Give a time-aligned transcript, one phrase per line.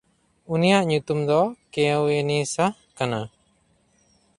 [0.53, 1.41] ᱩᱱᱤᱭᱟᱜ ᱧᱩᱛᱩᱢ ᱫᱚ
[1.73, 2.65] ᱠᱮᱶᱤᱱᱤᱥᱦᱟ
[2.97, 3.19] ᱠᱟᱱᱟ᱾